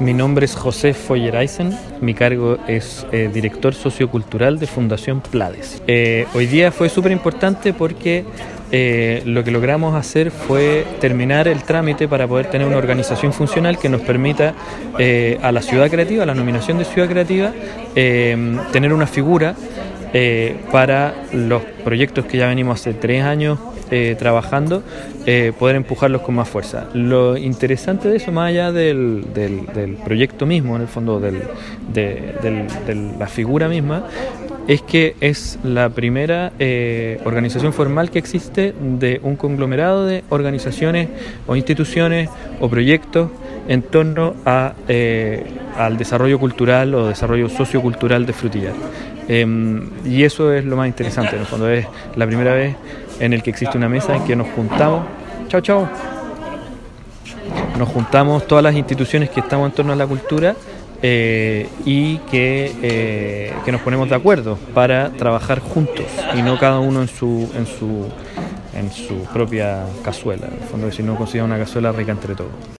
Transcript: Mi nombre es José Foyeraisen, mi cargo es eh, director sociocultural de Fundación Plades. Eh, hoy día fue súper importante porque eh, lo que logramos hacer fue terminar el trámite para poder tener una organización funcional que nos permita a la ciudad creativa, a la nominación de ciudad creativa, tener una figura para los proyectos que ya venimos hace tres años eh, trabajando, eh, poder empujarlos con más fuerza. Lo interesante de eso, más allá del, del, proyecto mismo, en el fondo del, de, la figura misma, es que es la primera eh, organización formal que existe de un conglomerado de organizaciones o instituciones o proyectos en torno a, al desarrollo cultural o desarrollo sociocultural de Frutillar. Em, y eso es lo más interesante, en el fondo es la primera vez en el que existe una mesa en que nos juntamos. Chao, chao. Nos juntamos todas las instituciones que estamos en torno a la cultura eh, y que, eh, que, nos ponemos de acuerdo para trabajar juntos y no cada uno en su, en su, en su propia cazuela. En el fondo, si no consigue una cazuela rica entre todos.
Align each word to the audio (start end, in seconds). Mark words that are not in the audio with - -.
Mi 0.00 0.14
nombre 0.14 0.46
es 0.46 0.54
José 0.54 0.94
Foyeraisen, 0.94 1.76
mi 2.00 2.14
cargo 2.14 2.56
es 2.66 3.06
eh, 3.12 3.28
director 3.30 3.74
sociocultural 3.74 4.58
de 4.58 4.66
Fundación 4.66 5.20
Plades. 5.20 5.82
Eh, 5.86 6.26
hoy 6.32 6.46
día 6.46 6.72
fue 6.72 6.88
súper 6.88 7.12
importante 7.12 7.74
porque 7.74 8.24
eh, 8.72 9.22
lo 9.26 9.44
que 9.44 9.50
logramos 9.50 9.94
hacer 9.94 10.30
fue 10.30 10.86
terminar 11.02 11.48
el 11.48 11.64
trámite 11.64 12.08
para 12.08 12.26
poder 12.26 12.46
tener 12.46 12.66
una 12.66 12.78
organización 12.78 13.34
funcional 13.34 13.78
que 13.78 13.90
nos 13.90 14.00
permita 14.00 14.54
a 15.42 15.52
la 15.52 15.60
ciudad 15.60 15.90
creativa, 15.90 16.22
a 16.22 16.26
la 16.26 16.34
nominación 16.34 16.78
de 16.78 16.86
ciudad 16.86 17.06
creativa, 17.06 17.52
tener 17.94 18.94
una 18.94 19.06
figura 19.06 19.54
para 20.72 21.14
los 21.32 21.62
proyectos 21.84 22.26
que 22.26 22.38
ya 22.38 22.48
venimos 22.48 22.80
hace 22.80 22.94
tres 22.94 23.22
años 23.22 23.58
eh, 23.92 24.14
trabajando, 24.16 24.84
eh, 25.26 25.52
poder 25.58 25.74
empujarlos 25.74 26.22
con 26.22 26.36
más 26.36 26.48
fuerza. 26.48 26.86
Lo 26.94 27.36
interesante 27.36 28.08
de 28.08 28.18
eso, 28.18 28.30
más 28.30 28.50
allá 28.50 28.70
del, 28.70 29.24
del, 29.34 29.96
proyecto 30.04 30.46
mismo, 30.46 30.76
en 30.76 30.82
el 30.82 30.86
fondo 30.86 31.18
del, 31.18 31.42
de, 31.92 33.16
la 33.18 33.26
figura 33.26 33.68
misma, 33.68 34.04
es 34.70 34.82
que 34.82 35.16
es 35.20 35.58
la 35.64 35.88
primera 35.88 36.52
eh, 36.60 37.20
organización 37.24 37.72
formal 37.72 38.12
que 38.12 38.20
existe 38.20 38.72
de 38.80 39.18
un 39.24 39.34
conglomerado 39.34 40.06
de 40.06 40.22
organizaciones 40.28 41.08
o 41.48 41.56
instituciones 41.56 42.30
o 42.60 42.68
proyectos 42.68 43.30
en 43.66 43.82
torno 43.82 44.36
a, 44.46 44.74
al 45.76 45.98
desarrollo 45.98 46.38
cultural 46.38 46.94
o 46.94 47.08
desarrollo 47.08 47.48
sociocultural 47.48 48.24
de 48.24 48.32
Frutillar. 48.32 48.74
Em, 49.26 49.90
y 50.04 50.22
eso 50.22 50.52
es 50.52 50.64
lo 50.64 50.76
más 50.76 50.86
interesante, 50.86 51.34
en 51.34 51.42
el 51.42 51.46
fondo 51.48 51.68
es 51.68 51.84
la 52.14 52.26
primera 52.28 52.54
vez 52.54 52.76
en 53.18 53.32
el 53.32 53.42
que 53.42 53.50
existe 53.50 53.76
una 53.76 53.88
mesa 53.88 54.14
en 54.14 54.24
que 54.24 54.36
nos 54.36 54.46
juntamos. 54.50 55.04
Chao, 55.48 55.60
chao. 55.60 55.88
Nos 57.76 57.88
juntamos 57.88 58.46
todas 58.46 58.62
las 58.62 58.76
instituciones 58.76 59.30
que 59.30 59.40
estamos 59.40 59.68
en 59.68 59.74
torno 59.74 59.92
a 59.94 59.96
la 59.96 60.06
cultura 60.06 60.54
eh, 61.02 61.68
y 61.84 62.18
que, 62.30 62.74
eh, 62.82 63.52
que, 63.64 63.72
nos 63.72 63.80
ponemos 63.80 64.08
de 64.08 64.14
acuerdo 64.14 64.58
para 64.74 65.10
trabajar 65.10 65.60
juntos 65.60 66.06
y 66.36 66.42
no 66.42 66.58
cada 66.58 66.78
uno 66.78 67.00
en 67.02 67.08
su, 67.08 67.50
en 67.56 67.66
su, 67.66 68.06
en 68.74 68.90
su 68.90 69.24
propia 69.32 69.86
cazuela. 70.04 70.46
En 70.46 70.62
el 70.62 70.68
fondo, 70.68 70.92
si 70.92 71.02
no 71.02 71.16
consigue 71.16 71.42
una 71.42 71.58
cazuela 71.58 71.92
rica 71.92 72.12
entre 72.12 72.34
todos. 72.34 72.50